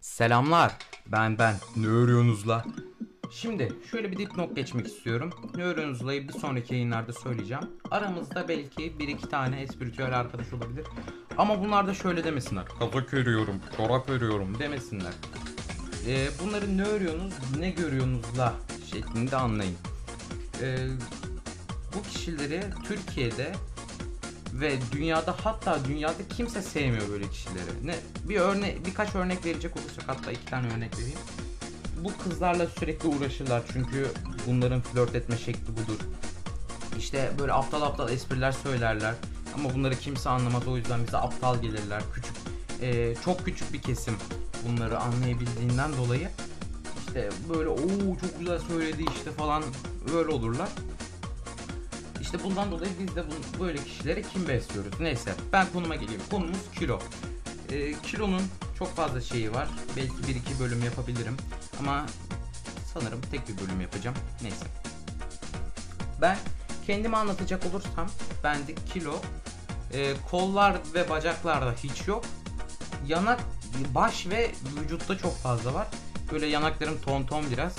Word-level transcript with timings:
Selamlar. 0.00 0.72
Ben 1.06 1.38
ben. 1.38 1.54
Ne 1.76 1.86
örüyorsunuz 1.86 2.48
la? 2.48 2.64
Şimdi 3.30 3.72
şöyle 3.90 4.12
bir 4.12 4.18
dipnot 4.18 4.56
geçmek 4.56 4.86
istiyorum. 4.86 5.30
Ne 5.56 5.62
örüyorsunuz 5.62 6.06
la'yı 6.06 6.28
bir 6.28 6.32
sonraki 6.32 6.74
yayınlarda 6.74 7.12
söyleyeceğim. 7.12 7.70
Aramızda 7.90 8.48
belki 8.48 8.98
bir 8.98 9.08
iki 9.08 9.28
tane 9.28 9.60
espritüel 9.60 10.18
arkadaş 10.18 10.52
olabilir. 10.52 10.86
Ama 11.38 11.64
bunlar 11.64 11.86
da 11.86 11.94
şöyle 11.94 12.24
demesinler. 12.24 12.64
Kazak 12.78 13.14
örüyorum, 13.14 13.60
çorap 13.76 14.10
örüyorum 14.10 14.58
demesinler. 14.58 15.12
Ee, 16.06 16.28
bunları 16.44 16.78
ne 16.78 16.82
örüyorsunuz, 16.82 17.34
ne 17.58 17.70
görüyorsunuz 17.70 18.38
la 18.38 18.54
şeklinde 18.92 19.36
anlayın. 19.36 19.76
Ee, 20.62 20.76
bu 21.94 22.02
kişileri 22.02 22.62
Türkiye'de 22.88 23.52
ve 24.60 24.78
dünyada 24.92 25.36
hatta 25.44 25.84
dünyada 25.84 26.28
kimse 26.36 26.62
sevmiyor 26.62 27.08
böyle 27.08 27.28
kişileri. 27.28 27.86
Ne 27.86 27.94
bir 28.28 28.36
örnek 28.36 28.86
birkaç 28.86 29.14
örnek 29.14 29.44
verecek 29.44 29.76
olursak 29.76 30.04
hatta 30.06 30.32
iki 30.32 30.44
tane 30.44 30.66
örnek 30.72 30.98
vereyim. 30.98 31.18
Bu 32.04 32.12
kızlarla 32.24 32.66
sürekli 32.66 33.08
uğraşırlar 33.08 33.62
çünkü 33.72 34.10
bunların 34.46 34.80
flört 34.80 35.14
etme 35.14 35.36
şekli 35.36 35.72
budur. 35.72 36.00
İşte 36.98 37.30
böyle 37.38 37.52
aptal 37.52 37.82
aptal 37.82 38.10
espriler 38.10 38.52
söylerler 38.52 39.14
ama 39.54 39.74
bunları 39.74 39.96
kimse 39.96 40.28
anlamaz 40.28 40.68
o 40.68 40.76
yüzden 40.76 41.06
bize 41.06 41.16
aptal 41.16 41.62
gelirler. 41.62 42.02
Küçük 42.14 42.34
e, 42.80 43.14
çok 43.24 43.44
küçük 43.44 43.72
bir 43.72 43.82
kesim 43.82 44.14
bunları 44.68 44.98
anlayabildiğinden 44.98 45.96
dolayı 45.96 46.28
işte 47.14 47.30
böyle 47.48 47.68
o 47.68 47.76
çok 48.20 48.38
güzel 48.38 48.58
söyledi 48.58 49.04
işte 49.16 49.30
falan 49.30 49.62
öyle 50.16 50.28
olurlar. 50.28 50.68
İşte 52.34 52.46
bundan 52.46 52.70
dolayı 52.70 52.90
biz 53.00 53.16
de 53.16 53.24
bu, 53.26 53.64
böyle 53.64 53.84
kişilere 53.84 54.22
kim 54.22 54.48
besliyoruz? 54.48 55.00
Neyse 55.00 55.34
ben 55.52 55.66
konuma 55.72 55.94
geleyim. 55.94 56.20
Konumuz 56.30 56.58
kilo. 56.78 57.00
Ee, 57.70 57.92
kilonun 57.92 58.42
çok 58.78 58.96
fazla 58.96 59.20
şeyi 59.20 59.54
var. 59.54 59.68
Belki 59.96 60.28
bir 60.28 60.34
iki 60.34 60.60
bölüm 60.60 60.84
yapabilirim. 60.84 61.36
Ama 61.80 62.06
sanırım 62.94 63.20
tek 63.30 63.48
bir 63.48 63.58
bölüm 63.58 63.80
yapacağım. 63.80 64.16
Neyse. 64.42 64.64
Ben 66.20 66.38
kendimi 66.86 67.16
anlatacak 67.16 67.66
olursam 67.66 68.10
bende 68.44 68.74
kilo 68.74 69.14
e, 69.92 70.14
kollar 70.30 70.76
ve 70.94 71.10
bacaklarda 71.10 71.72
hiç 71.72 72.08
yok. 72.08 72.24
Yanak, 73.06 73.40
baş 73.94 74.26
ve 74.26 74.50
vücutta 74.80 75.18
çok 75.18 75.36
fazla 75.36 75.74
var. 75.74 75.86
Böyle 76.32 76.46
yanaklarım 76.46 77.00
ton 77.00 77.26
ton 77.26 77.44
biraz. 77.50 77.76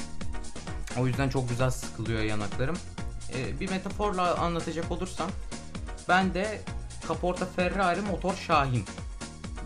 O 0.99 1.07
yüzden 1.07 1.29
çok 1.29 1.49
güzel 1.49 1.71
sıkılıyor 1.71 2.21
yanaklarım. 2.21 2.77
Ee, 3.35 3.59
bir 3.59 3.69
metaforla 3.69 4.35
anlatacak 4.35 4.91
olursam 4.91 5.29
ben 6.09 6.33
de 6.33 6.61
kaporta 7.07 7.45
Ferrari 7.45 8.01
motor 8.01 8.33
Şahin. 8.33 8.85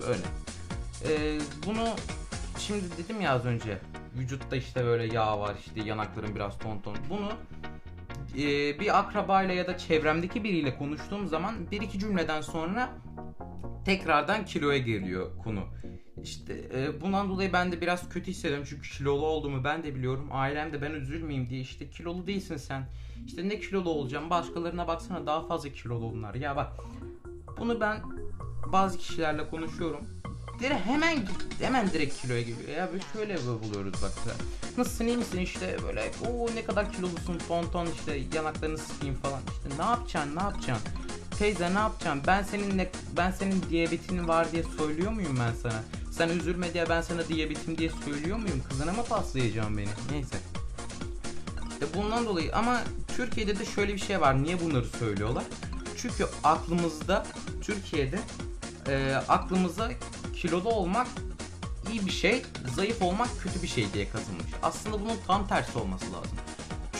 Böyle. 0.07 0.23
Ee, 1.07 1.39
bunu 1.67 1.87
şimdi 2.57 2.97
dedim 2.97 3.21
ya 3.21 3.31
az 3.31 3.45
önce 3.45 3.77
vücutta 4.17 4.55
işte 4.55 4.85
böyle 4.85 5.13
yağ 5.13 5.39
var 5.39 5.55
işte 5.65 5.89
yanaklarım 5.89 6.35
biraz 6.35 6.57
ton 6.57 6.79
ton. 6.79 6.97
Bunu 7.09 7.31
e, 8.35 8.79
bir 8.79 8.99
akrabayla 8.99 9.53
ya 9.53 9.67
da 9.67 9.77
çevremdeki 9.77 10.43
biriyle 10.43 10.77
konuştuğum 10.77 11.27
zaman 11.27 11.71
bir 11.71 11.81
iki 11.81 11.99
cümleden 11.99 12.41
sonra 12.41 12.89
tekrardan 13.89 14.45
kiloya 14.45 14.77
geliyor 14.77 15.37
konu. 15.43 15.63
İşte 16.23 16.53
e, 16.73 17.01
bundan 17.01 17.29
dolayı 17.29 17.53
ben 17.53 17.71
de 17.71 17.81
biraz 17.81 18.09
kötü 18.09 18.31
hissediyorum 18.31 18.65
çünkü 18.69 18.89
kilolu 18.89 19.25
olduğumu 19.25 19.63
ben 19.63 19.83
de 19.83 19.95
biliyorum. 19.95 20.29
Ailem 20.31 20.73
de 20.73 20.81
ben 20.81 20.91
üzülmeyeyim 20.91 21.49
diye 21.49 21.61
işte 21.61 21.89
kilolu 21.89 22.27
değilsin 22.27 22.57
sen. 22.57 22.89
İşte 23.25 23.49
ne 23.49 23.59
kilolu 23.59 23.89
olacağım 23.89 24.29
başkalarına 24.29 24.87
baksana 24.87 25.25
daha 25.25 25.47
fazla 25.47 25.69
kilolu 25.69 26.05
onlar. 26.05 26.35
Ya 26.35 26.55
bak 26.55 26.71
bunu 27.59 27.79
ben 27.79 28.01
bazı 28.65 28.97
kişilerle 28.97 29.49
konuşuyorum. 29.49 30.07
Direkt 30.59 30.85
hemen 30.85 31.17
hemen 31.59 31.91
direkt 31.91 32.21
kiloya 32.21 32.41
geliyor. 32.41 32.69
Ya 32.77 32.89
böyle 32.91 33.03
şöyle 33.13 33.37
buluyoruz 33.63 33.93
bak. 34.03 34.11
Nasılsın 34.77 35.07
iyi 35.07 35.17
misin 35.17 35.39
işte 35.39 35.77
böyle 35.87 36.11
o 36.31 36.55
ne 36.55 36.63
kadar 36.63 36.91
kilolusun 36.91 37.37
ton 37.47 37.63
ton 37.63 37.87
işte 37.87 38.21
yanaklarını 38.35 38.77
sıkayım 38.77 39.15
falan. 39.15 39.39
İşte 39.51 39.83
ne 39.83 39.85
yapacaksın 39.85 40.35
ne 40.35 40.41
yapacaksın? 40.41 40.91
Teyze 41.39 41.73
ne 41.73 41.79
yapacaksın? 41.79 42.21
Ben 42.27 42.43
seninle 42.43 42.91
ben 43.17 43.31
senin 43.31 43.63
diyabetin 43.69 44.27
var 44.27 44.51
diye 44.51 44.63
söylüyor 44.77 45.11
muyum 45.11 45.39
ben 45.39 45.53
sana? 45.61 45.83
Sen 46.11 46.29
üzülme 46.29 46.73
diye 46.73 46.89
ben 46.89 47.01
sana 47.01 47.27
diyabetim 47.27 47.77
diye 47.77 47.89
söylüyor 48.05 48.37
muyum? 48.37 48.63
Kızına 48.69 48.91
mı 48.91 49.03
paslayacağım 49.09 49.77
beni? 49.77 49.89
Neyse. 50.11 50.37
İşte 51.71 51.85
bundan 51.95 52.25
dolayı 52.25 52.55
ama 52.55 52.81
Türkiye'de 53.15 53.59
de 53.59 53.65
şöyle 53.65 53.93
bir 53.93 53.99
şey 53.99 54.21
var. 54.21 54.43
Niye 54.43 54.61
bunları 54.61 54.85
söylüyorlar? 54.85 55.43
Çünkü 55.97 56.25
aklımızda 56.43 57.25
Türkiye'de 57.61 58.19
e, 58.87 59.15
aklımıza 59.27 59.89
kilolu 60.35 60.69
olmak 60.69 61.07
iyi 61.91 62.05
bir 62.05 62.11
şey, 62.11 62.41
zayıf 62.75 63.01
olmak 63.01 63.29
kötü 63.43 63.61
bir 63.61 63.67
şey 63.67 63.93
diye 63.93 64.09
kazınmış. 64.09 64.45
Aslında 64.63 65.01
bunun 65.01 65.17
tam 65.27 65.47
tersi 65.47 65.77
olması 65.77 66.05
lazım. 66.05 66.37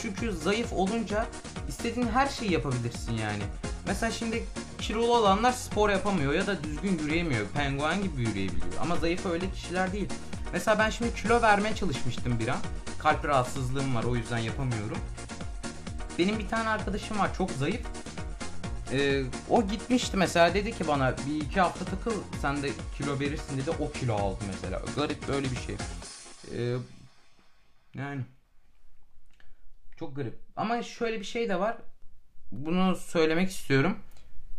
Çünkü 0.02 0.32
zayıf 0.32 0.72
olunca 0.72 1.26
istediğin 1.68 2.08
her 2.08 2.28
şeyi 2.28 2.52
yapabilirsin 2.52 3.12
yani. 3.12 3.42
Mesela 3.86 4.12
şimdi 4.12 4.44
kilolu 4.78 5.16
olanlar 5.16 5.52
spor 5.52 5.90
yapamıyor 5.90 6.32
ya 6.32 6.46
da 6.46 6.64
düzgün 6.64 6.98
yürüyemiyor. 6.98 7.46
Penguen 7.48 8.02
gibi 8.02 8.22
yürüyebiliyor. 8.22 8.72
Ama 8.80 8.96
zayıf 8.96 9.26
öyle 9.26 9.50
kişiler 9.50 9.92
değil. 9.92 10.08
Mesela 10.52 10.78
ben 10.78 10.90
şimdi 10.90 11.14
kilo 11.14 11.42
vermeye 11.42 11.74
çalışmıştım 11.74 12.38
bir 12.40 12.48
an. 12.48 12.58
Kalp 12.98 13.24
rahatsızlığım 13.24 13.94
var 13.94 14.04
o 14.04 14.16
yüzden 14.16 14.38
yapamıyorum. 14.38 14.98
Benim 16.18 16.38
bir 16.38 16.48
tane 16.48 16.68
arkadaşım 16.68 17.18
var 17.18 17.34
çok 17.34 17.50
zayıf. 17.50 17.86
Ee, 18.92 19.22
o 19.50 19.66
gitmişti 19.66 20.16
mesela 20.16 20.54
dedi 20.54 20.78
ki 20.78 20.88
bana 20.88 21.14
bir 21.26 21.40
iki 21.40 21.60
hafta 21.60 21.84
takıl 21.84 22.14
sen 22.42 22.62
de 22.62 22.70
kilo 22.96 23.20
verirsin 23.20 23.58
dedi 23.58 23.70
o 23.70 23.92
kilo 23.92 24.14
aldı 24.14 24.44
mesela. 24.46 24.82
Garip 24.96 25.28
böyle 25.28 25.50
bir 25.50 25.56
şey. 25.56 25.76
Ee, 26.54 26.76
yani 27.94 28.22
çok 29.98 30.16
garip. 30.16 30.38
Ama 30.56 30.82
şöyle 30.82 31.20
bir 31.20 31.24
şey 31.24 31.48
de 31.48 31.60
var. 31.60 31.76
Bunu 32.52 32.96
söylemek 32.96 33.50
istiyorum. 33.50 33.98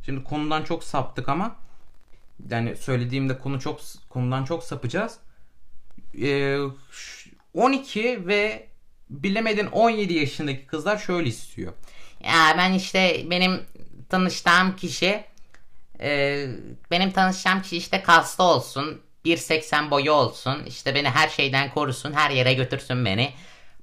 Şimdi 0.06 0.24
konudan 0.24 0.64
çok 0.64 0.84
saptık 0.84 1.30
ama 1.30 1.56
yani 2.50 2.76
söylediğimde 2.76 3.38
konu 3.38 3.60
çok 3.60 3.80
konudan 4.10 4.46
çok 4.46 4.64
sapacağız. 4.64 5.20
Ee, 6.22 6.58
12 7.54 8.28
ve 8.28 8.68
bilemedin 9.10 9.66
17 9.66 10.14
yaşındaki 10.14 10.66
kızlar 10.66 10.98
şöyle 10.98 11.30
istiyor. 11.30 11.74
Ya 12.24 12.56
ben 12.58 12.74
işte 12.74 13.26
benim 13.30 13.62
tanıştığım 14.10 14.76
kişi 14.76 15.24
e, 16.00 16.48
benim 16.92 17.12
tanışacağım 17.12 17.62
kişi 17.62 17.78
işte 17.78 18.04
kaslı 18.04 18.44
olsun 18.44 19.02
1.80 19.26 19.92
boyu 19.92 20.12
olsun 20.12 20.64
işte 20.68 20.96
beni 20.96 21.10
her 21.10 21.30
şeyden 21.30 21.74
korusun 21.74 22.14
her 22.14 22.32
yere 22.32 22.54
götürsün 22.54 23.06
beni. 23.06 23.34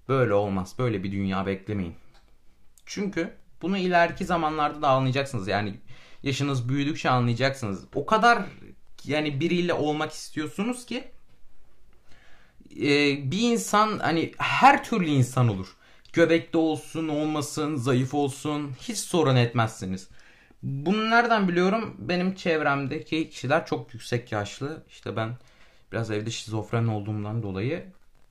Böyle 0.09 0.35
olmaz 0.35 0.75
böyle 0.79 1.03
bir 1.03 1.13
dünya 1.13 1.47
beklemeyin. 1.47 1.95
Çünkü 2.87 3.35
bunu 3.63 3.79
ileriki 3.79 4.25
zamanlarda 4.25 4.83
da 4.83 4.89
anlayacaksınız 4.89 5.49
yani 5.49 5.75
yaşınız 6.23 6.69
büyüdükçe 6.69 7.11
anlayacaksınız. 7.11 7.85
O 7.95 8.07
kadar 8.07 8.45
yani 9.05 9.41
biriyle 9.41 9.73
olmak 9.73 10.13
istiyorsunuz 10.13 10.87
ki 10.87 11.05
e, 12.77 12.87
bir 13.31 13.41
insan 13.41 13.99
hani 13.99 14.33
her 14.39 14.85
türlü 14.85 15.07
insan 15.07 15.49
olur. 15.49 15.77
Göbekte 16.13 16.59
olsun, 16.59 17.09
olmasın, 17.09 17.77
zayıf 17.77 18.15
olsun 18.15 18.73
hiç 18.81 18.99
sorun 18.99 19.37
etmezsiniz. 19.37 20.09
Bunu 20.63 21.11
nereden 21.11 21.49
biliyorum? 21.49 21.97
Benim 21.99 22.35
çevremdeki 22.35 23.31
kişiler 23.31 23.67
çok 23.67 23.95
yüksek 23.95 24.33
yaşlı. 24.33 24.83
İşte 24.89 25.17
ben 25.17 25.37
biraz 25.93 26.11
evde 26.11 26.31
şizofren 26.31 26.87
olduğumdan 26.87 27.43
dolayı 27.43 27.85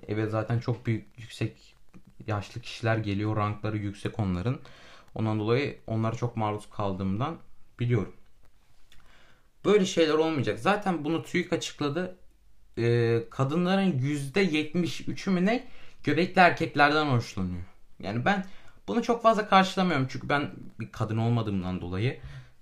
eve 0.07 0.27
zaten 0.27 0.59
çok 0.59 0.85
büyük 0.85 1.05
yüksek 1.17 1.75
yaşlı 2.27 2.61
kişiler 2.61 2.97
geliyor. 2.97 3.35
Rankları 3.35 3.77
yüksek 3.77 4.19
onların. 4.19 4.59
Ondan 5.15 5.39
dolayı 5.39 5.77
onlara 5.87 6.15
çok 6.15 6.37
maruz 6.37 6.69
kaldığımdan 6.69 7.37
biliyorum. 7.79 8.13
Böyle 9.65 9.85
şeyler 9.85 10.13
olmayacak. 10.13 10.59
Zaten 10.59 11.03
bunu 11.03 11.23
TÜİK 11.23 11.53
açıkladı. 11.53 12.17
Ee, 12.77 13.23
kadınların 13.29 13.99
%73'ü 13.99 15.31
mü 15.31 15.45
ne 15.45 15.67
göbekli 16.03 16.39
erkeklerden 16.39 17.05
hoşlanıyor. 17.05 17.63
Yani 17.99 18.25
ben 18.25 18.45
bunu 18.87 19.03
çok 19.03 19.23
fazla 19.23 19.47
karşılamıyorum. 19.49 20.07
Çünkü 20.09 20.29
ben 20.29 20.51
bir 20.79 20.91
kadın 20.91 21.17
olmadığımdan 21.17 21.81
dolayı 21.81 22.19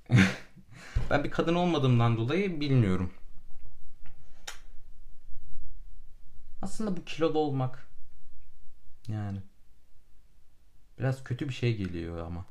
ben 1.10 1.24
bir 1.24 1.31
kadın 1.31 1.56
olmadığımdan 1.56 2.18
dolayı 2.18 2.62
bilmiyorum. 2.62 3.12
Aslında 6.62 6.98
bu 6.98 7.06
kilolu 7.06 7.40
olmak 7.40 7.88
yani 9.08 9.40
biraz 11.00 11.24
kötü 11.24 11.50
bir 11.50 11.53
şey 11.53 11.77
geliyor 11.77 12.25
ama 12.25 12.45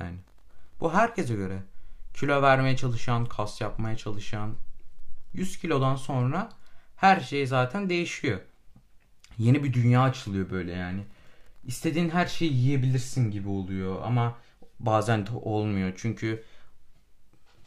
yani 0.00 0.16
bu 0.80 0.94
herkese 0.94 1.34
göre 1.34 1.62
kilo 2.14 2.42
vermeye 2.42 2.76
çalışan, 2.76 3.26
kas 3.26 3.60
yapmaya 3.60 3.96
çalışan 3.96 4.54
100 5.32 5.58
kilodan 5.58 5.96
sonra 5.96 6.48
her 6.96 7.20
şey 7.20 7.46
zaten 7.46 7.88
değişiyor. 7.90 8.40
Yeni 9.38 9.64
bir 9.64 9.72
dünya 9.72 10.02
açılıyor 10.02 10.50
böyle 10.50 10.72
yani. 10.72 11.00
İstediğin 11.64 12.10
her 12.10 12.26
şeyi 12.26 12.52
yiyebilirsin 12.52 13.30
gibi 13.30 13.48
oluyor 13.48 14.02
ama 14.04 14.38
bazen 14.80 15.26
de 15.26 15.30
olmuyor. 15.32 15.92
Çünkü 15.96 16.44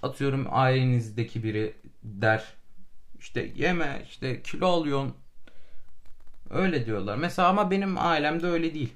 atıyorum 0.04 0.48
ailenizdeki 0.50 1.44
biri 1.44 1.76
der 2.04 2.54
İşte 3.20 3.52
yeme, 3.56 4.06
işte 4.10 4.42
kilo 4.42 4.68
alıyorsun. 4.68 5.16
Öyle 6.50 6.86
diyorlar. 6.86 7.16
Mesela 7.16 7.48
ama 7.48 7.72
benim 7.72 7.98
ailemde 7.98 8.48
öyle 8.48 8.74
değil. 8.74 8.94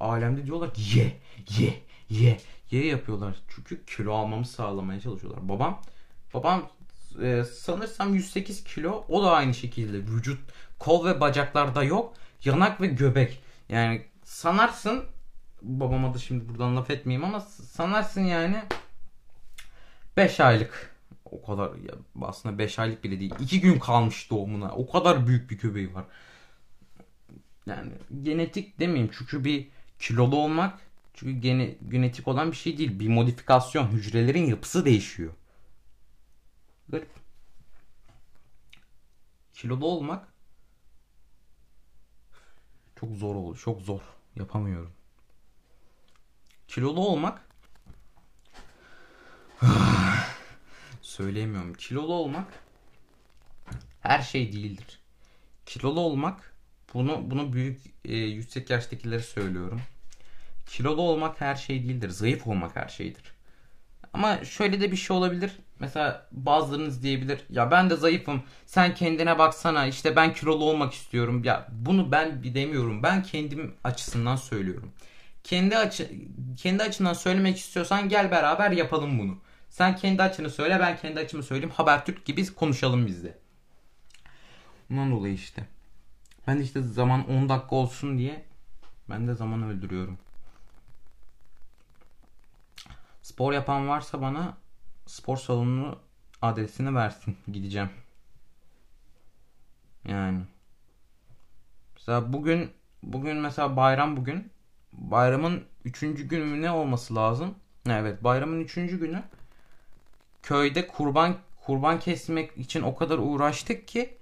Ailemde 0.00 0.46
diyorlar 0.46 0.70
ye, 0.94 1.20
ye, 1.58 1.82
ye, 2.10 2.38
ye 2.70 2.86
yapıyorlar. 2.86 3.36
Çünkü 3.48 3.84
kilo 3.84 4.14
almamı 4.14 4.46
sağlamaya 4.46 5.00
çalışıyorlar. 5.00 5.48
Babam, 5.48 5.82
babam 6.34 6.70
e, 7.22 7.44
sanırsam 7.44 8.14
108 8.14 8.64
kilo. 8.64 9.04
O 9.08 9.22
da 9.22 9.32
aynı 9.32 9.54
şekilde. 9.54 9.98
Vücut, 9.98 10.40
kol 10.78 11.06
ve 11.06 11.20
bacaklarda 11.20 11.84
yok. 11.84 12.14
Yanak 12.44 12.80
ve 12.80 12.86
göbek. 12.86 13.42
Yani 13.68 14.04
sanarsın 14.24 15.04
babama 15.62 16.14
da 16.14 16.18
şimdi 16.18 16.48
buradan 16.48 16.76
laf 16.76 16.90
etmeyeyim 16.90 17.24
ama 17.24 17.40
sanarsın 17.40 18.24
yani 18.24 18.62
5 20.16 20.40
aylık 20.40 20.96
o 21.24 21.42
kadar 21.42 21.68
ya 21.68 21.94
aslında 22.22 22.58
5 22.58 22.78
aylık 22.78 23.04
bile 23.04 23.20
değil. 23.20 23.34
2 23.40 23.60
gün 23.60 23.78
kalmış 23.78 24.30
doğumuna. 24.30 24.72
O 24.72 24.90
kadar 24.90 25.26
büyük 25.26 25.50
bir 25.50 25.58
köpeği 25.58 25.94
var. 25.94 26.04
Yani 27.66 27.92
genetik 28.22 28.78
demeyeyim 28.78 29.10
çünkü 29.18 29.44
bir 29.44 29.68
kilolu 30.00 30.36
olmak 30.36 30.80
çünkü 31.14 31.40
gene, 31.40 31.74
genetik 31.88 32.28
olan 32.28 32.50
bir 32.50 32.56
şey 32.56 32.78
değil. 32.78 33.00
Bir 33.00 33.08
modifikasyon. 33.08 33.88
Hücrelerin 33.88 34.46
yapısı 34.46 34.84
değişiyor. 34.84 35.32
Garip. 36.88 37.10
Kilolu 39.54 39.86
olmak 39.86 40.28
çok 43.00 43.16
zor 43.16 43.34
olur. 43.34 43.58
Çok 43.58 43.82
zor. 43.82 44.00
Yapamıyorum. 44.36 44.92
Kilolu 46.68 47.00
olmak 47.00 47.48
söyleyemiyorum. 51.02 51.74
Kilolu 51.74 52.12
olmak 52.12 52.64
her 54.00 54.22
şey 54.22 54.52
değildir. 54.52 55.00
Kilolu 55.66 56.00
olmak 56.00 56.49
bunu 56.94 57.30
bunu 57.30 57.52
büyük 57.52 57.80
e, 58.04 58.16
yüksek 58.16 58.70
yaştakilere 58.70 59.22
söylüyorum. 59.22 59.80
Kilolu 60.66 61.02
olmak 61.02 61.40
her 61.40 61.54
şey 61.54 61.82
değildir. 61.82 62.10
Zayıf 62.10 62.46
olmak 62.46 62.76
her 62.76 62.88
şeydir. 62.88 63.22
Ama 64.12 64.44
şöyle 64.44 64.80
de 64.80 64.92
bir 64.92 64.96
şey 64.96 65.16
olabilir. 65.16 65.52
Mesela 65.78 66.26
bazılarınız 66.32 67.02
diyebilir. 67.02 67.40
Ya 67.50 67.70
ben 67.70 67.90
de 67.90 67.96
zayıfım. 67.96 68.42
Sen 68.66 68.94
kendine 68.94 69.38
baksana. 69.38 69.86
İşte 69.86 70.16
ben 70.16 70.34
kilolu 70.34 70.64
olmak 70.64 70.92
istiyorum. 70.94 71.44
Ya 71.44 71.66
bunu 71.72 72.12
ben 72.12 72.54
demiyorum. 72.54 73.02
Ben 73.02 73.22
kendim 73.22 73.74
açısından 73.84 74.36
söylüyorum. 74.36 74.92
Kendi 75.44 75.76
açı 75.76 76.10
kendi 76.56 76.82
açından 76.82 77.12
söylemek 77.12 77.58
istiyorsan 77.58 78.08
gel 78.08 78.30
beraber 78.30 78.70
yapalım 78.70 79.18
bunu. 79.18 79.38
Sen 79.70 79.96
kendi 79.96 80.22
açını 80.22 80.50
söyle 80.50 80.80
ben 80.80 80.96
kendi 80.96 81.20
açımı 81.20 81.42
söyleyeyim. 81.42 81.74
Habertürk 81.76 82.24
gibi 82.24 82.54
konuşalım 82.54 83.06
biz 83.06 83.24
de. 83.24 83.38
Bundan 84.90 85.10
dolayı 85.10 85.34
işte. 85.34 85.66
Ben 86.46 86.58
işte 86.58 86.82
zaman 86.82 87.28
10 87.30 87.48
dakika 87.48 87.76
olsun 87.76 88.18
diye 88.18 88.44
ben 89.10 89.28
de 89.28 89.34
zaman 89.34 89.62
öldürüyorum. 89.62 90.18
Spor 93.22 93.52
yapan 93.52 93.88
varsa 93.88 94.22
bana 94.22 94.56
spor 95.06 95.36
salonu 95.36 95.98
adresini 96.42 96.94
versin. 96.94 97.36
Gideceğim. 97.52 97.90
Yani. 100.08 100.40
Mesela 101.94 102.32
bugün 102.32 102.70
bugün 103.02 103.36
mesela 103.36 103.76
bayram 103.76 104.16
bugün. 104.16 104.50
Bayramın 104.92 105.64
3. 105.84 106.00
günü 106.00 106.62
ne 106.62 106.70
olması 106.70 107.14
lazım? 107.14 107.54
Evet 107.88 108.24
bayramın 108.24 108.60
3. 108.60 108.74
günü 108.74 109.22
köyde 110.42 110.86
kurban 110.86 111.36
kurban 111.66 111.98
kesmek 111.98 112.58
için 112.58 112.82
o 112.82 112.94
kadar 112.94 113.18
uğraştık 113.18 113.88
ki 113.88 114.18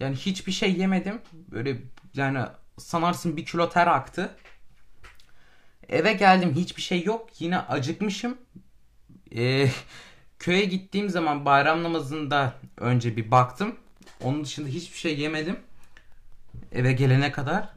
yani 0.00 0.16
hiçbir 0.16 0.52
şey 0.52 0.76
yemedim. 0.78 1.20
Böyle 1.32 1.76
yani 2.14 2.46
sanarsın 2.78 3.36
bir 3.36 3.44
kilo 3.44 3.68
ter 3.68 3.86
aktı. 3.86 4.36
Eve 5.88 6.12
geldim 6.12 6.54
hiçbir 6.54 6.82
şey 6.82 7.04
yok. 7.04 7.30
Yine 7.38 7.58
acıkmışım. 7.58 8.38
Ee, 9.36 9.68
köye 10.38 10.64
gittiğim 10.64 11.10
zaman 11.10 11.44
bayram 11.44 11.82
namazında 11.82 12.54
önce 12.76 13.16
bir 13.16 13.30
baktım. 13.30 13.76
Onun 14.22 14.44
dışında 14.44 14.68
hiçbir 14.68 14.98
şey 14.98 15.18
yemedim. 15.18 15.58
Eve 16.72 16.92
gelene 16.92 17.32
kadar. 17.32 17.68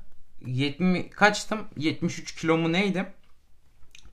70 0.46 1.10
kaçtım? 1.10 1.68
73 1.78 2.36
kilo 2.36 2.58
mu 2.58 2.72
neydim? 2.72 3.06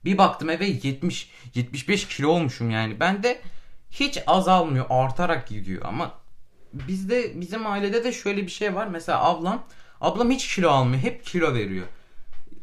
Bir 0.05 0.17
baktım 0.17 0.49
eve 0.49 0.65
70 0.65 1.29
75 1.55 2.07
kilo 2.07 2.27
olmuşum 2.27 2.69
yani. 2.69 2.99
Ben 2.99 3.23
de 3.23 3.41
hiç 3.91 4.19
azalmıyor, 4.27 4.85
artarak 4.89 5.47
gidiyor 5.47 5.81
ama 5.85 6.20
bizde 6.73 7.41
bizim 7.41 7.67
ailede 7.67 8.03
de 8.03 8.11
şöyle 8.11 8.41
bir 8.41 8.51
şey 8.51 8.75
var. 8.75 8.87
Mesela 8.87 9.23
ablam 9.23 9.63
ablam 10.01 10.31
hiç 10.31 10.55
kilo 10.55 10.69
almıyor. 10.69 11.03
Hep 11.03 11.25
kilo 11.25 11.53
veriyor. 11.53 11.87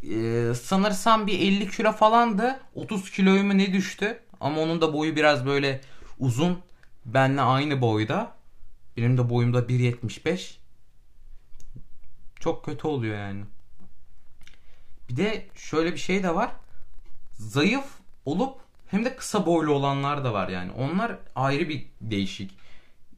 Ee, 0.03 0.55
sanırsam 0.55 1.27
bir 1.27 1.39
50 1.39 1.71
kilo 1.71 1.93
falan 1.93 2.39
da 2.39 2.61
30 2.75 3.11
kiloyu 3.11 3.45
mu 3.45 3.59
ne 3.59 3.73
düştü? 3.73 4.21
Ama 4.41 4.61
onun 4.61 4.81
da 4.81 4.93
boyu 4.93 5.17
biraz 5.17 5.47
böyle 5.47 5.81
uzun. 6.19 6.59
Benle 7.05 7.41
aynı 7.41 7.81
boyda. 7.81 8.33
Benim 8.97 9.19
de 9.19 9.31
boyumda 9.31 9.59
1.75. 9.59 10.57
Çok 12.41 12.65
kötü 12.65 12.87
oluyor 12.87 13.19
yani. 13.19 13.45
Bir 15.09 15.17
de 15.17 15.47
şöyle 15.55 15.93
bir 15.93 15.99
şey 15.99 16.23
de 16.23 16.35
var. 16.35 16.51
Zayıf 17.33 17.85
olup 18.25 18.61
hem 18.87 19.05
de 19.05 19.17
kısa 19.17 19.47
boylu 19.47 19.73
olanlar 19.73 20.25
da 20.25 20.33
var 20.33 20.49
yani. 20.49 20.73
Onlar 20.73 21.19
ayrı 21.35 21.69
bir 21.69 21.87
değişik. 22.01 22.51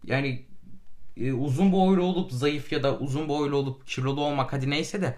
Yani 0.04 0.44
e, 1.16 1.32
uzun 1.32 1.72
boylu 1.72 2.02
olup 2.02 2.32
zayıf 2.32 2.72
ya 2.72 2.82
da 2.82 2.98
uzun 2.98 3.28
boylu 3.28 3.56
olup 3.56 3.86
kilolu 3.86 4.24
olmak 4.24 4.52
hadi 4.52 4.70
neyse 4.70 5.02
de 5.02 5.16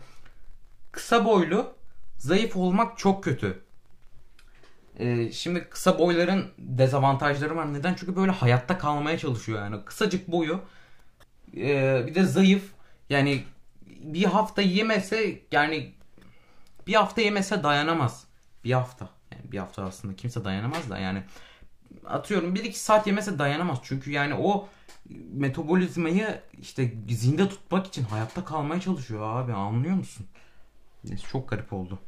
kısa 0.93 1.25
boylu 1.25 1.75
zayıf 2.19 2.57
olmak 2.57 2.99
çok 2.99 3.25
kötü. 3.25 3.63
E, 4.99 5.33
şimdi 5.33 5.65
kısa 5.65 5.99
boyların 5.99 6.51
dezavantajları 6.59 7.57
var. 7.57 7.73
Neden? 7.73 7.95
Çünkü 7.95 8.17
böyle 8.17 8.33
hayatta 8.33 8.79
kalmaya 8.79 9.19
çalışıyor 9.19 9.59
yani. 9.59 9.85
Kısacık 9.85 10.29
boyu 10.29 10.61
e, 11.57 12.03
bir 12.07 12.15
de 12.15 12.25
zayıf 12.25 12.63
yani 13.11 13.45
bir 13.87 14.25
hafta 14.25 14.63
yemese 14.63 15.41
yani 15.53 15.93
bir 16.87 16.95
hafta 16.95 17.21
yemese 17.21 17.63
dayanamaz. 17.63 18.25
Bir 18.65 18.73
hafta. 18.73 19.09
Yani 19.33 19.53
bir 19.53 19.59
hafta 19.59 19.85
aslında 19.85 20.17
kimse 20.17 20.45
dayanamaz 20.45 20.91
da 20.91 20.99
yani 20.99 21.23
atıyorum 22.07 22.55
1-2 22.55 22.73
saat 22.73 23.07
yemese 23.07 23.39
dayanamaz. 23.39 23.79
Çünkü 23.83 24.11
yani 24.11 24.35
o 24.35 24.69
metabolizmayı 25.33 26.41
işte 26.61 26.95
zinde 27.09 27.49
tutmak 27.49 27.87
için 27.87 28.05
hayatta 28.05 28.45
kalmaya 28.45 28.81
çalışıyor 28.81 29.37
abi 29.37 29.53
anlıyor 29.53 29.95
musun? 29.95 30.27
Neyse, 31.05 31.27
çok 31.33 31.49
garip 31.49 31.73
oldu. 31.73 31.99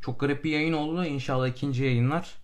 Çok 0.00 0.20
garip 0.20 0.44
bir 0.44 0.50
yayın 0.50 0.72
oldu. 0.72 1.04
İnşallah 1.04 1.48
ikinci 1.48 1.84
yayınlar 1.84 2.34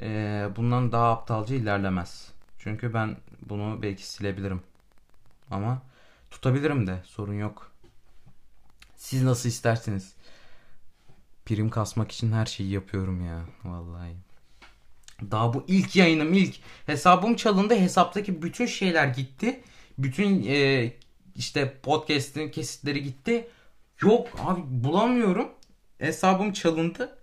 e, 0.00 0.48
bundan 0.56 0.92
daha 0.92 1.10
aptalca 1.12 1.54
ilerlemez. 1.54 2.32
Çünkü 2.58 2.94
ben 2.94 3.16
bunu 3.42 3.82
belki 3.82 4.06
silebilirim. 4.06 4.62
Ama 5.50 5.82
tutabilirim 6.30 6.86
de 6.86 7.02
sorun 7.04 7.34
yok. 7.34 7.72
Siz 8.96 9.22
nasıl 9.22 9.48
isterseniz. 9.48 10.14
Prim 11.44 11.70
kasmak 11.70 12.12
için 12.12 12.32
her 12.32 12.46
şeyi 12.46 12.70
yapıyorum 12.70 13.26
ya. 13.26 13.44
Vallahi. 13.64 14.16
Daha 15.30 15.54
bu 15.54 15.64
ilk 15.68 15.96
yayınım 15.96 16.32
ilk. 16.32 16.56
Hesabım 16.86 17.36
çalındı. 17.36 17.74
Hesaptaki 17.74 18.42
bütün 18.42 18.66
şeyler 18.66 19.06
gitti. 19.06 19.60
Bütün 19.98 20.46
e, 20.48 20.92
işte 21.36 21.78
podcast'in 21.82 22.48
kesitleri 22.48 23.02
gitti. 23.02 23.48
Yok 24.02 24.28
abi 24.38 24.60
bulamıyorum. 24.66 25.48
Hesabım 25.98 26.52
çalındı. 26.52 27.18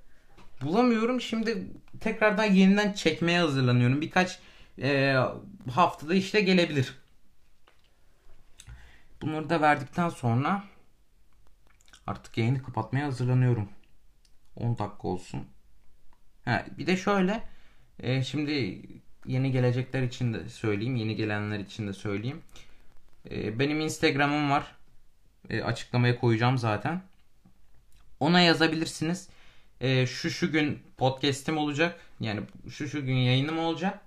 Bulamıyorum. 0.61 1.21
Şimdi 1.21 1.67
tekrardan 1.99 2.45
yeniden 2.45 2.93
çekmeye 2.93 3.39
hazırlanıyorum. 3.39 4.01
Birkaç 4.01 4.39
e, 4.81 5.15
haftada 5.71 6.13
işte 6.13 6.41
gelebilir. 6.41 6.95
Bunları 9.21 9.49
da 9.49 9.61
verdikten 9.61 10.09
sonra 10.09 10.63
artık 12.07 12.37
yayını 12.37 12.63
kapatmaya 12.63 13.05
hazırlanıyorum. 13.05 13.69
10 14.55 14.77
dakika 14.77 15.07
olsun. 15.07 15.47
Ha, 16.45 16.65
bir 16.77 16.87
de 16.87 16.97
şöyle 16.97 17.43
e, 18.00 18.24
şimdi 18.24 18.82
yeni 19.25 19.51
gelecekler 19.51 20.04
için 20.04 20.34
de 20.34 20.50
söyleyeyim. 20.50 20.96
Yeni 20.96 21.16
gelenler 21.16 21.60
için 21.60 21.88
de 21.88 21.94
söyleyeyim. 21.94 22.42
E, 23.32 23.60
benim 23.60 23.82
Instagram'ım 23.82 24.51
var. 24.51 24.75
E, 25.50 25.62
açıklamaya 25.62 26.20
koyacağım 26.20 26.58
zaten. 26.58 27.01
Ona 28.20 28.42
yazabilirsiniz. 28.42 29.30
E, 29.82 30.08
şu 30.08 30.30
şu 30.30 30.51
gün 30.51 30.80
podcast'im 30.98 31.58
olacak. 31.58 32.00
Yani 32.20 32.42
şu 32.70 32.88
şu 32.88 33.06
gün 33.06 33.16
yayınım 33.16 33.60
olacak. 33.60 34.00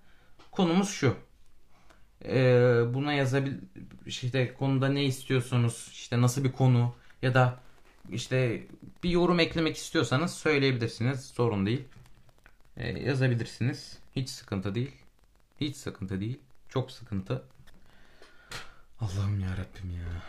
Konumuz 0.50 0.90
şu. 0.90 1.16
E, 2.24 2.34
buna 2.94 3.12
yazabil 3.12 3.52
işte 4.06 4.54
konuda 4.54 4.88
ne 4.88 5.04
istiyorsunuz? 5.04 5.88
İşte 5.92 6.20
nasıl 6.20 6.44
bir 6.44 6.52
konu 6.52 6.94
ya 7.22 7.34
da 7.34 7.60
işte 8.10 8.62
bir 9.04 9.10
yorum 9.10 9.40
eklemek 9.40 9.76
istiyorsanız 9.76 10.34
söyleyebilirsiniz. 10.34 11.24
Sorun 11.24 11.66
değil. 11.66 11.84
Ee, 12.76 12.88
yazabilirsiniz. 12.88 13.98
Hiç 14.16 14.28
sıkıntı 14.28 14.74
değil. 14.74 14.96
Hiç 15.60 15.76
sıkıntı 15.76 16.20
değil. 16.20 16.40
Çok 16.68 16.90
sıkıntı. 16.90 17.42
Allah'ım 19.00 19.40
ya 19.40 19.50
Rabbim 19.52 19.90
ya. 19.90 20.22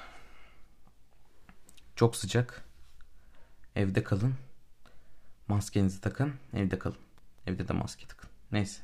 Çok 1.96 2.16
sıcak. 2.16 2.64
Evde 3.76 4.04
kalın. 4.04 4.36
Maskenizi 5.48 6.02
takın. 6.02 6.34
Evde 6.54 6.80
kalın. 6.80 6.98
Evde 7.48 7.68
de 7.68 7.74
maske 7.74 8.08
takın. 8.08 8.30
Neyse. 8.52 8.82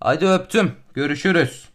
Hadi 0.00 0.26
öptüm. 0.26 0.76
Görüşürüz. 0.94 1.68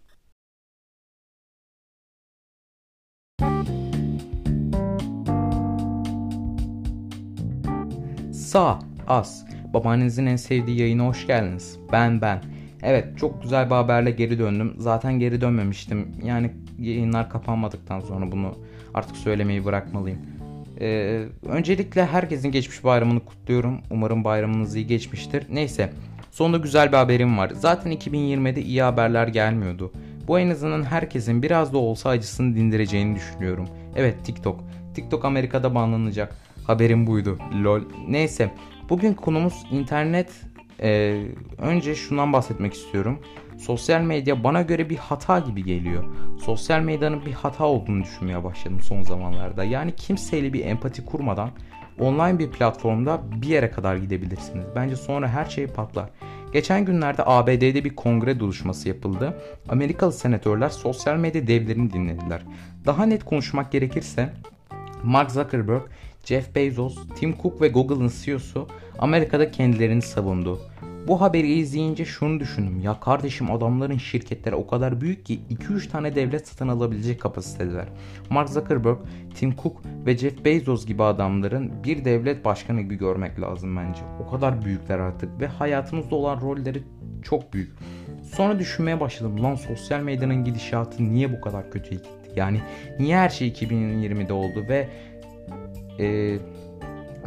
Sağ, 8.33 8.79
az. 9.07 9.45
Babaannenizin 9.75 10.25
en 10.25 10.35
sevdiği 10.35 10.79
yayına 10.79 11.05
hoş 11.07 11.27
geldiniz. 11.27 11.79
Ben 11.91 12.21
ben. 12.21 12.41
Evet 12.83 13.17
çok 13.17 13.43
güzel 13.43 13.65
bir 13.65 13.75
haberle 13.75 14.11
geri 14.11 14.39
döndüm. 14.39 14.73
Zaten 14.77 15.19
geri 15.19 15.41
dönmemiştim. 15.41 16.07
Yani 16.23 16.51
yayınlar 16.79 17.29
kapanmadıktan 17.29 17.99
sonra 17.99 18.31
bunu 18.31 18.57
artık 18.93 19.17
söylemeyi 19.17 19.65
bırakmalıyım. 19.65 20.19
Ee, 20.81 21.23
öncelikle 21.47 22.05
herkesin 22.05 22.51
geçmiş 22.51 22.83
bayramını 22.83 23.19
kutluyorum. 23.19 23.81
Umarım 23.89 24.23
bayramınız 24.23 24.75
iyi 24.75 24.87
geçmiştir. 24.87 25.45
Neyse 25.49 25.89
sonunda 26.31 26.57
güzel 26.57 26.91
bir 26.91 26.97
haberim 26.97 27.37
var. 27.37 27.51
Zaten 27.55 27.91
2020'de 27.91 28.61
iyi 28.61 28.81
haberler 28.81 29.27
gelmiyordu. 29.27 29.91
Bu 30.27 30.39
en 30.39 30.49
azından 30.49 30.83
herkesin 30.83 31.43
biraz 31.43 31.73
da 31.73 31.77
olsa 31.77 32.09
acısını 32.09 32.55
dindireceğini 32.55 33.15
düşünüyorum. 33.15 33.67
Evet 33.95 34.25
TikTok. 34.25 34.63
TikTok 34.93 35.25
Amerika'da 35.25 35.75
banlanacak. 35.75 36.35
Haberim 36.67 37.07
buydu. 37.07 37.39
Lol. 37.63 37.81
Neyse. 38.07 38.51
Bugün 38.89 39.13
konumuz 39.13 39.65
internet. 39.71 40.31
Ee, 40.81 41.25
önce 41.57 41.95
şundan 41.95 42.33
bahsetmek 42.33 42.73
istiyorum. 42.73 43.19
Sosyal 43.57 44.01
medya 44.01 44.43
bana 44.43 44.61
göre 44.61 44.89
bir 44.89 44.97
hata 44.97 45.39
gibi 45.39 45.63
geliyor. 45.63 46.03
Sosyal 46.41 46.79
medyanın 46.79 47.25
bir 47.25 47.33
hata 47.33 47.65
olduğunu 47.65 48.03
düşünmeye 48.03 48.43
başladım 48.43 48.79
son 48.81 49.01
zamanlarda. 49.01 49.63
Yani 49.63 49.95
kimseyle 49.95 50.53
bir 50.53 50.65
empati 50.65 51.05
kurmadan 51.05 51.49
online 51.99 52.39
bir 52.39 52.51
platformda 52.51 53.21
bir 53.41 53.47
yere 53.47 53.71
kadar 53.71 53.95
gidebilirsiniz. 53.95 54.65
Bence 54.75 54.95
sonra 54.95 55.27
her 55.27 55.45
şey 55.45 55.67
patlar. 55.67 56.09
Geçen 56.53 56.85
günlerde 56.85 57.23
ABD'de 57.25 57.83
bir 57.83 57.95
kongre 57.95 58.39
duruşması 58.39 58.87
yapıldı. 58.87 59.41
Amerikalı 59.69 60.13
senatörler 60.13 60.69
sosyal 60.69 61.17
medya 61.17 61.47
devlerini 61.47 61.93
dinlediler. 61.93 62.41
Daha 62.85 63.05
net 63.05 63.23
konuşmak 63.23 63.71
gerekirse 63.71 64.33
Mark 65.03 65.31
Zuckerberg, 65.31 65.81
Jeff 66.25 66.55
Bezos, 66.55 66.95
Tim 67.15 67.35
Cook 67.41 67.61
ve 67.61 67.67
Google'ın 67.67 68.11
CEO'su 68.23 68.67
Amerika'da 68.99 69.51
kendilerini 69.51 70.01
savundu. 70.01 70.59
Bu 71.07 71.21
haberi 71.21 71.53
izleyince 71.53 72.05
şunu 72.05 72.39
düşündüm. 72.39 72.79
Ya 72.79 72.99
kardeşim 72.99 73.51
adamların 73.51 73.97
şirketleri 73.97 74.55
o 74.55 74.67
kadar 74.67 75.01
büyük 75.01 75.25
ki 75.25 75.39
2-3 75.49 75.89
tane 75.89 76.15
devlet 76.15 76.47
satın 76.47 76.67
alabilecek 76.67 77.21
kapasitedeler. 77.21 77.85
Mark 78.29 78.49
Zuckerberg, 78.49 78.97
Tim 79.35 79.55
Cook 79.55 79.81
ve 80.05 80.17
Jeff 80.17 80.45
Bezos 80.45 80.85
gibi 80.85 81.03
adamların 81.03 81.83
bir 81.83 82.05
devlet 82.05 82.45
başkanı 82.45 82.81
gibi 82.81 82.95
görmek 82.95 83.41
lazım 83.41 83.77
bence. 83.77 84.01
O 84.25 84.31
kadar 84.31 84.65
büyükler 84.65 84.99
artık 84.99 85.39
ve 85.39 85.47
hayatımızda 85.47 86.15
olan 86.15 86.41
rolleri 86.41 86.83
çok 87.23 87.53
büyük. 87.53 87.71
Sonra 88.33 88.59
düşünmeye 88.59 88.99
başladım. 88.99 89.43
Lan 89.43 89.55
sosyal 89.55 89.99
medyanın 89.99 90.43
gidişatı 90.43 91.13
niye 91.13 91.33
bu 91.33 91.41
kadar 91.41 91.71
kötüye 91.71 92.01
gitti? 92.01 92.09
Yani 92.35 92.61
niye 92.99 93.17
her 93.17 93.29
şey 93.29 93.47
2020'de 93.47 94.33
oldu 94.33 94.65
ve 94.69 94.89
e, 95.99 96.37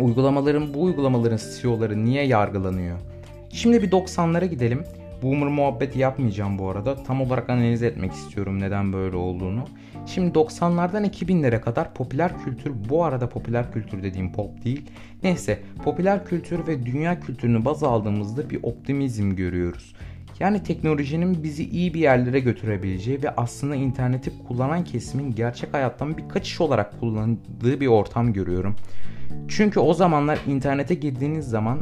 uygulamaların 0.00 0.74
bu 0.74 0.82
uygulamaların 0.82 1.38
CEO'ları 1.60 2.04
niye 2.04 2.26
yargılanıyor? 2.26 2.98
Şimdi 3.50 3.82
bir 3.82 3.90
90'lara 3.90 4.46
gidelim. 4.46 4.84
Boomer 5.22 5.48
muhabbeti 5.48 5.98
yapmayacağım 5.98 6.58
bu 6.58 6.70
arada. 6.70 7.02
Tam 7.02 7.20
olarak 7.20 7.50
analiz 7.50 7.82
etmek 7.82 8.12
istiyorum 8.12 8.60
neden 8.60 8.92
böyle 8.92 9.16
olduğunu. 9.16 9.64
Şimdi 10.06 10.38
90'lardan 10.38 11.10
2000'lere 11.10 11.60
kadar 11.60 11.94
popüler 11.94 12.44
kültür, 12.44 12.72
bu 12.88 13.04
arada 13.04 13.28
popüler 13.28 13.72
kültür 13.72 14.02
dediğim 14.02 14.32
pop 14.32 14.64
değil. 14.64 14.90
Neyse, 15.22 15.58
popüler 15.84 16.24
kültür 16.24 16.66
ve 16.66 16.86
dünya 16.86 17.20
kültürünü 17.20 17.64
baz 17.64 17.82
aldığımızda 17.82 18.50
bir 18.50 18.58
optimizm 18.62 19.36
görüyoruz. 19.36 19.94
Yani 20.40 20.62
teknolojinin 20.62 21.42
bizi 21.42 21.64
iyi 21.70 21.94
bir 21.94 22.00
yerlere 22.00 22.40
götürebileceği 22.40 23.22
ve 23.22 23.30
aslında 23.36 23.74
interneti 23.74 24.32
kullanan 24.48 24.84
kesimin 24.84 25.34
gerçek 25.34 25.74
hayattan 25.74 26.16
bir 26.16 26.28
kaçış 26.28 26.60
olarak 26.60 27.00
kullandığı 27.00 27.80
bir 27.80 27.86
ortam 27.86 28.32
görüyorum. 28.32 28.76
Çünkü 29.48 29.80
o 29.80 29.94
zamanlar 29.94 30.38
internete 30.46 30.94
girdiğiniz 30.94 31.48
zaman 31.48 31.78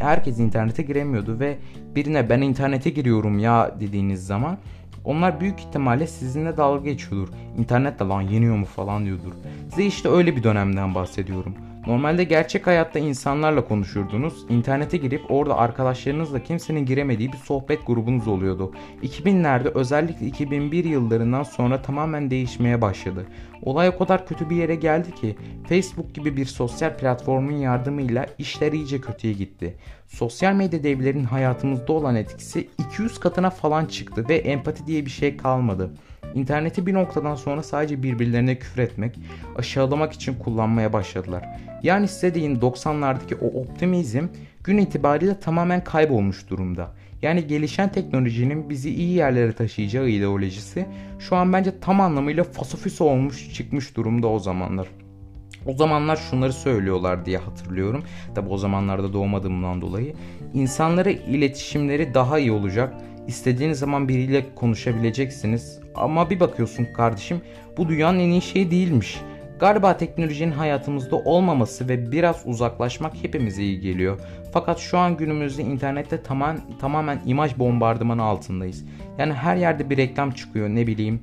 herkes 0.00 0.38
internete 0.38 0.82
giremiyordu 0.82 1.40
ve 1.40 1.56
birine 1.96 2.30
ben 2.30 2.40
internete 2.40 2.90
giriyorum 2.90 3.38
ya 3.38 3.76
dediğiniz 3.80 4.26
zaman 4.26 4.58
onlar 5.04 5.40
büyük 5.40 5.60
ihtimalle 5.60 6.06
sizinle 6.06 6.56
dalga 6.56 6.84
geçiyordur. 6.84 7.28
İnternette 7.58 8.04
lan 8.04 8.22
yeniyor 8.22 8.56
mu 8.56 8.64
falan 8.64 9.04
diyordur. 9.04 9.32
Size 9.70 9.86
işte 9.86 10.08
öyle 10.08 10.36
bir 10.36 10.42
dönemden 10.42 10.94
bahsediyorum. 10.94 11.54
Normalde 11.86 12.24
gerçek 12.24 12.66
hayatta 12.66 12.98
insanlarla 12.98 13.64
konuşurdunuz. 13.64 14.46
İnternete 14.48 14.96
girip 14.96 15.30
orada 15.30 15.58
arkadaşlarınızla 15.58 16.42
kimsenin 16.42 16.86
giremediği 16.86 17.32
bir 17.32 17.38
sohbet 17.38 17.86
grubunuz 17.86 18.28
oluyordu. 18.28 18.72
2000'lerde 19.02 19.68
özellikle 19.68 20.26
2001 20.26 20.84
yıllarından 20.84 21.42
sonra 21.42 21.82
tamamen 21.82 22.30
değişmeye 22.30 22.80
başladı. 22.80 23.26
Olay 23.62 23.88
o 23.88 23.98
kadar 23.98 24.26
kötü 24.26 24.50
bir 24.50 24.56
yere 24.56 24.74
geldi 24.74 25.14
ki 25.14 25.36
Facebook 25.68 26.14
gibi 26.14 26.36
bir 26.36 26.44
sosyal 26.44 26.96
platformun 26.96 27.56
yardımıyla 27.56 28.26
işler 28.38 28.72
iyice 28.72 29.00
kötüye 29.00 29.32
gitti. 29.32 29.76
Sosyal 30.06 30.54
medya 30.54 30.82
devlerinin 30.82 31.24
hayatımızda 31.24 31.92
olan 31.92 32.16
etkisi 32.16 32.68
200 32.78 33.20
katına 33.20 33.50
falan 33.50 33.86
çıktı 33.86 34.28
ve 34.28 34.36
empati 34.36 34.86
diye 34.86 35.04
bir 35.06 35.10
şey 35.10 35.36
kalmadı. 35.36 35.90
İnterneti 36.34 36.86
bir 36.86 36.94
noktadan 36.94 37.34
sonra 37.34 37.62
sadece 37.62 38.02
birbirlerine 38.02 38.58
küfür 38.58 38.82
etmek, 38.82 39.18
aşağılamak 39.56 40.12
için 40.12 40.34
kullanmaya 40.34 40.92
başladılar. 40.92 41.44
Yani 41.82 42.08
size 42.08 42.34
deyin 42.34 42.60
90'lardaki 42.60 43.34
o 43.40 43.60
optimizm 43.60 44.26
gün 44.64 44.78
itibariyle 44.78 45.40
tamamen 45.40 45.84
kaybolmuş 45.84 46.50
durumda. 46.50 46.90
Yani 47.22 47.46
gelişen 47.46 47.92
teknolojinin 47.92 48.70
bizi 48.70 48.94
iyi 48.94 49.14
yerlere 49.14 49.52
taşıyacağı 49.52 50.08
ideolojisi 50.08 50.86
şu 51.18 51.36
an 51.36 51.52
bence 51.52 51.80
tam 51.80 52.00
anlamıyla 52.00 52.44
fasofiso 52.44 53.04
olmuş 53.04 53.54
çıkmış 53.54 53.96
durumda 53.96 54.28
o 54.28 54.38
zamanlar. 54.38 54.88
O 55.66 55.72
zamanlar 55.72 56.16
şunları 56.16 56.52
söylüyorlar 56.52 57.26
diye 57.26 57.38
hatırlıyorum. 57.38 58.04
Tabi 58.34 58.48
o 58.48 58.58
zamanlarda 58.58 59.12
doğmadığımdan 59.12 59.80
dolayı. 59.80 60.14
İnsanlara 60.54 61.10
iletişimleri 61.10 62.14
daha 62.14 62.38
iyi 62.38 62.52
olacak. 62.52 62.94
İstediğiniz 63.26 63.78
zaman 63.78 64.08
biriyle 64.08 64.54
konuşabileceksiniz. 64.54 65.83
Ama 65.94 66.30
bir 66.30 66.40
bakıyorsun 66.40 66.84
kardeşim 66.84 67.40
bu 67.76 67.88
dünyanın 67.88 68.18
en 68.18 68.30
iyi 68.30 68.42
şeyi 68.42 68.70
değilmiş. 68.70 69.20
Galiba 69.60 69.96
teknolojinin 69.96 70.52
hayatımızda 70.52 71.16
olmaması 71.16 71.88
ve 71.88 72.12
biraz 72.12 72.42
uzaklaşmak 72.46 73.14
hepimize 73.22 73.62
iyi 73.62 73.80
geliyor. 73.80 74.18
Fakat 74.52 74.78
şu 74.78 74.98
an 74.98 75.16
günümüzde 75.16 75.62
internette 75.62 76.22
tamamen, 76.22 76.60
tamamen 76.80 77.20
imaj 77.26 77.58
bombardımanı 77.58 78.22
altındayız. 78.22 78.84
Yani 79.18 79.32
her 79.32 79.56
yerde 79.56 79.90
bir 79.90 79.96
reklam 79.96 80.30
çıkıyor 80.30 80.68
ne 80.68 80.86
bileyim. 80.86 81.20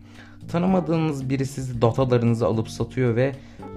Tanımadığınız 0.51 1.29
biri 1.29 1.45
sizi 1.45 1.81
datalarınızı 1.81 2.45
alıp 2.45 2.69
satıyor 2.69 3.15
ve 3.15 3.31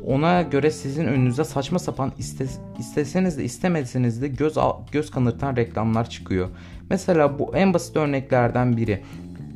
ona 0.06 0.42
göre 0.42 0.70
sizin 0.70 1.06
önünüze 1.06 1.44
saçma 1.44 1.78
sapan 1.78 2.12
iste, 2.18 2.46
isteseniz 2.78 3.38
de 3.38 3.44
istemeseniz 3.44 4.22
de 4.22 4.28
göz, 4.28 4.54
göz 4.92 5.10
kanırtan 5.10 5.56
reklamlar 5.56 6.10
çıkıyor. 6.10 6.48
Mesela 6.90 7.38
bu 7.38 7.56
en 7.56 7.74
basit 7.74 7.96
örneklerden 7.96 8.76
biri. 8.76 9.02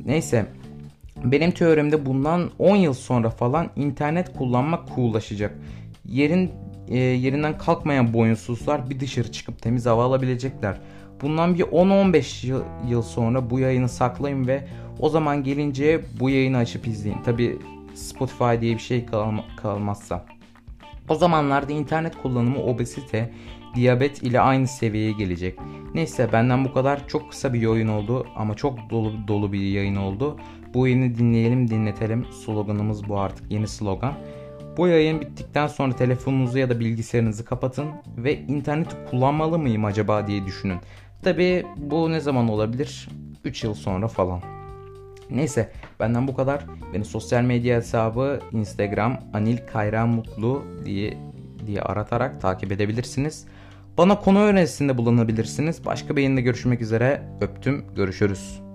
Neyse 0.05 0.45
benim 1.23 1.51
teorimde 1.51 2.05
bundan 2.05 2.49
10 2.59 2.75
yıl 2.75 2.93
sonra 2.93 3.29
falan 3.29 3.69
internet 3.75 4.37
kullanmak 4.37 4.95
coollaşacak. 4.95 5.55
Yerin 6.05 6.51
e, 6.87 6.97
yerinden 6.97 7.57
kalkmayan 7.57 8.13
boyunsuzlar 8.13 8.89
bir 8.89 8.99
dışarı 8.99 9.31
çıkıp 9.31 9.61
temiz 9.61 9.85
hava 9.85 10.03
alabilecekler. 10.03 10.77
Bundan 11.21 11.55
bir 11.55 11.63
10-15 11.63 12.47
yıl, 12.47 12.63
yıl 12.89 13.01
sonra 13.01 13.49
bu 13.49 13.59
yayını 13.59 13.89
saklayın 13.89 14.47
ve 14.47 14.67
o 14.99 15.09
zaman 15.09 15.43
gelince 15.43 16.01
bu 16.19 16.29
yayını 16.29 16.57
açıp 16.57 16.87
izleyin. 16.87 17.21
Tabi 17.25 17.57
Spotify 17.93 18.61
diye 18.61 18.73
bir 18.75 18.81
şey 18.81 19.05
kalma, 19.05 19.43
kalmazsa. 19.57 20.25
O 21.09 21.15
zamanlarda 21.15 21.73
internet 21.73 22.21
kullanımı 22.21 22.63
obezite, 22.63 23.33
diyabet 23.75 24.23
ile 24.23 24.39
aynı 24.39 24.67
seviyeye 24.67 25.11
gelecek. 25.11 25.59
Neyse 25.93 26.29
benden 26.33 26.65
bu 26.65 26.73
kadar 26.73 27.07
çok 27.07 27.29
kısa 27.29 27.53
bir 27.53 27.61
yayın 27.61 27.87
oldu 27.87 28.27
ama 28.35 28.55
çok 28.55 28.89
dolu 28.89 29.27
dolu 29.27 29.53
bir 29.53 29.61
yayın 29.61 29.95
oldu. 29.95 30.39
Bu 30.73 30.87
yayını 30.87 31.15
dinleyelim 31.15 31.69
dinletelim 31.69 32.25
sloganımız 32.45 33.09
bu 33.09 33.19
artık 33.19 33.51
yeni 33.51 33.67
slogan. 33.67 34.13
Bu 34.77 34.87
yayın 34.87 35.21
bittikten 35.21 35.67
sonra 35.67 35.95
telefonunuzu 35.95 36.57
ya 36.57 36.69
da 36.69 36.79
bilgisayarınızı 36.79 37.45
kapatın 37.45 37.87
ve 38.17 38.37
interneti 38.39 38.95
kullanmalı 39.09 39.59
mıyım 39.59 39.85
acaba 39.85 40.27
diye 40.27 40.45
düşünün. 40.45 40.77
Tabi 41.23 41.65
bu 41.77 42.11
ne 42.11 42.19
zaman 42.19 42.49
olabilir? 42.49 43.09
3 43.43 43.63
yıl 43.63 43.73
sonra 43.73 44.07
falan. 44.07 44.41
Neyse 45.29 45.71
benden 45.99 46.27
bu 46.27 46.35
kadar. 46.35 46.65
Beni 46.93 47.05
sosyal 47.05 47.43
medya 47.43 47.77
hesabı 47.77 48.39
Instagram 48.51 49.19
Anil 49.33 49.57
Kayran 49.73 50.09
Mutlu 50.09 50.63
diye 50.85 51.17
diye 51.65 51.81
aratarak 51.81 52.41
takip 52.41 52.71
edebilirsiniz. 52.71 53.45
Bana 53.97 54.19
konu 54.19 54.43
önerisinde 54.43 54.97
bulunabilirsiniz. 54.97 55.85
Başka 55.85 56.15
bir 56.15 56.21
yayında 56.21 56.41
görüşmek 56.41 56.81
üzere. 56.81 57.21
Öptüm. 57.41 57.85
Görüşürüz. 57.95 58.68